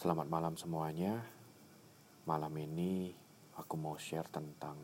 [0.00, 1.20] Selamat malam semuanya.
[2.24, 3.12] Malam ini
[3.52, 4.80] aku mau share tentang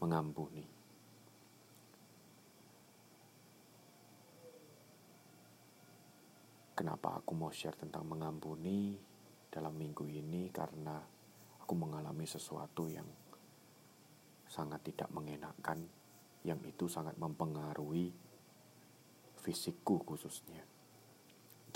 [0.00, 0.64] mengampuni.
[6.72, 8.96] Kenapa aku mau share tentang mengampuni
[9.52, 10.48] dalam minggu ini?
[10.48, 10.96] Karena
[11.60, 13.04] aku mengalami sesuatu yang
[14.48, 15.84] sangat tidak mengenakan,
[16.48, 18.08] yang itu sangat mempengaruhi
[19.44, 20.75] fisikku khususnya.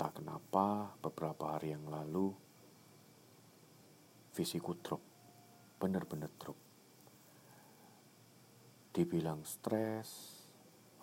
[0.01, 2.33] Entah kenapa beberapa hari yang lalu
[4.33, 4.97] fisikku drop,
[5.77, 6.57] benar-benar drop.
[8.97, 10.41] Dibilang stres,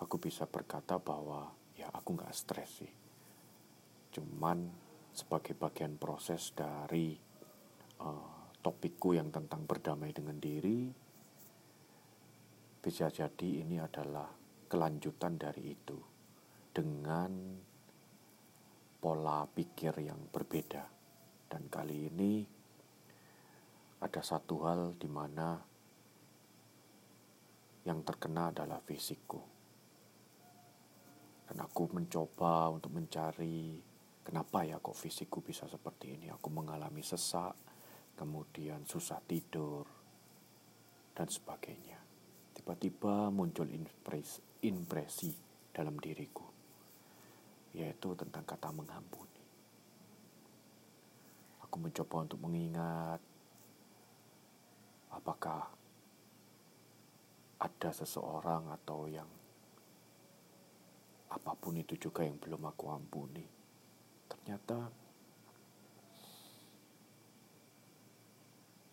[0.03, 1.47] aku bisa berkata bahwa
[1.79, 2.93] ya aku nggak stres sih
[4.11, 4.67] cuman
[5.15, 7.15] sebagai bagian proses dari
[8.03, 10.91] uh, topikku yang tentang berdamai dengan diri
[12.83, 14.27] bisa jadi ini adalah
[14.67, 15.95] kelanjutan dari itu
[16.75, 17.63] dengan
[18.99, 20.83] pola pikir yang berbeda
[21.47, 22.43] dan kali ini
[23.99, 25.59] ada satu hal di mana
[27.87, 29.41] yang terkena adalah fisikku
[31.47, 33.89] dan aku mencoba untuk mencari
[34.29, 36.29] Kenapa ya kok fisikku bisa seperti ini?
[36.29, 37.57] Aku mengalami sesak,
[38.13, 39.89] kemudian susah tidur,
[41.17, 41.97] dan sebagainya.
[42.53, 44.37] Tiba-tiba muncul impresi,
[44.69, 45.33] impresi
[45.73, 46.45] dalam diriku,
[47.79, 49.43] yaitu tentang kata mengampuni.
[51.63, 53.23] Aku mencoba untuk mengingat
[55.15, 55.71] apakah
[57.59, 59.27] ada seseorang atau yang
[61.29, 63.45] apa pun itu juga yang belum aku ampuni
[64.25, 64.89] ternyata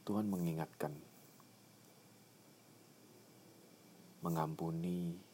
[0.04, 0.92] Tuhan mengingatkan
[4.20, 5.25] mengampuni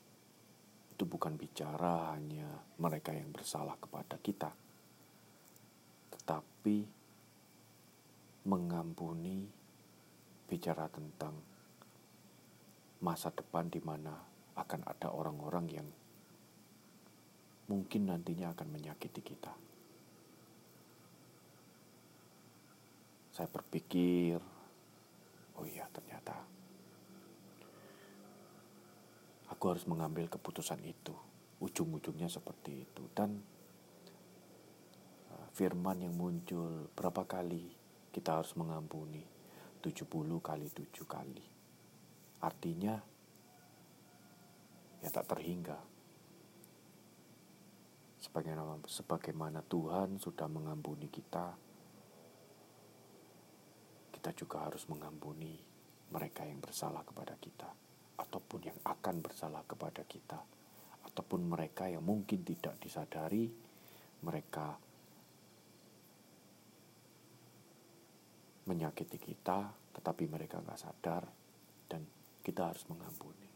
[1.03, 2.47] itu bukan bicara hanya
[2.79, 4.55] mereka yang bersalah kepada kita
[6.15, 6.87] tetapi
[8.47, 9.43] mengampuni
[10.47, 11.35] bicara tentang
[13.03, 14.15] masa depan di mana
[14.55, 15.89] akan ada orang-orang yang
[17.67, 19.51] mungkin nantinya akan menyakiti kita.
[23.35, 24.39] Saya berpikir,
[25.59, 26.62] oh iya ternyata
[29.63, 31.15] aku harus mengambil keputusan itu.
[31.63, 33.07] Ujung-ujungnya seperti itu.
[33.15, 33.39] Dan
[35.31, 37.71] uh, firman yang muncul berapa kali
[38.11, 39.23] kita harus mengampuni?
[39.79, 40.11] 70
[40.43, 41.47] kali 7 kali.
[42.43, 42.99] Artinya
[44.99, 45.79] ya tak terhingga.
[48.19, 51.55] Sebagaimana, sebagaimana Tuhan sudah mengampuni kita,
[54.11, 55.55] kita juga harus mengampuni
[56.11, 57.71] mereka yang bersalah kepada kita,
[58.23, 60.39] ataupun yang akan bersalah kepada kita,
[61.11, 63.51] ataupun mereka yang mungkin tidak disadari,
[64.23, 64.79] mereka
[68.71, 71.27] menyakiti kita, tetapi mereka nggak sadar,
[71.91, 72.07] dan
[72.47, 73.51] kita harus mengampuni.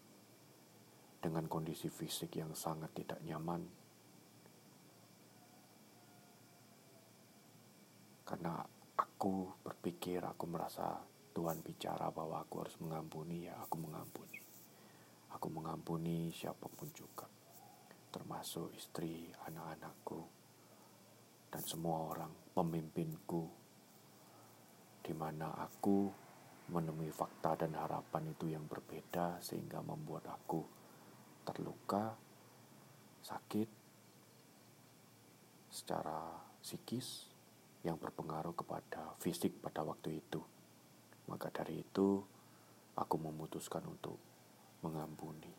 [1.23, 3.63] Dengan kondisi fisik yang sangat tidak nyaman,
[8.27, 8.63] karena
[8.99, 10.99] aku berpikir, aku merasa
[11.31, 14.46] Tuhan bicara bahwa aku harus mengampuni, ya aku mengampuni.
[15.35, 17.27] Aku mengampuni siapa pun juga,
[18.15, 20.21] termasuk istri, anak-anakku,
[21.51, 23.49] dan semua orang pemimpinku,
[25.03, 26.11] di mana aku
[26.71, 30.67] menemui fakta dan harapan itu yang berbeda sehingga membuat aku
[31.47, 32.15] terluka,
[33.23, 33.71] sakit,
[35.71, 37.31] secara psikis,
[37.87, 40.43] yang berpengaruh kepada fisik pada waktu itu.
[41.31, 42.19] Maka dari itu,
[42.99, 44.19] aku memutuskan untuk
[44.87, 45.51] mengampuni.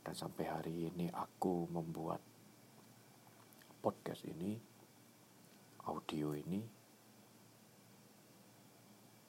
[0.00, 2.24] Dan sampai hari ini aku membuat
[3.84, 4.56] podcast ini,
[5.84, 6.64] audio ini,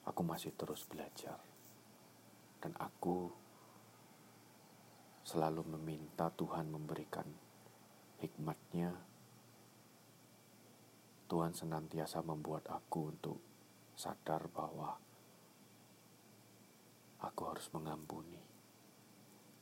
[0.07, 1.35] aku masih terus belajar.
[2.63, 3.27] Dan aku
[5.27, 7.27] selalu meminta Tuhan memberikan
[8.19, 8.95] hikmatnya
[11.29, 13.37] Tuhan senantiasa membuat aku untuk
[13.93, 14.97] sadar bahwa
[17.39, 18.43] aku harus mengampuni.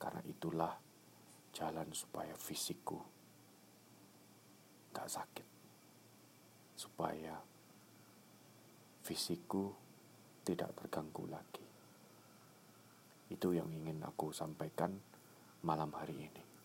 [0.01, 0.73] Karena itulah
[1.53, 2.97] jalan supaya fisikku
[4.97, 5.45] gak sakit.
[6.73, 7.37] Supaya
[9.05, 9.77] fisikku
[10.41, 11.65] tidak terganggu lagi.
[13.29, 14.97] Itu yang ingin aku sampaikan
[15.61, 16.56] malam hari ini.